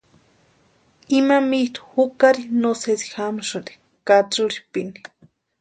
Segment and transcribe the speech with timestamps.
[1.17, 3.73] Ima mitʼu jukari no sési jamsïnti
[4.07, 4.99] katsïrhpini.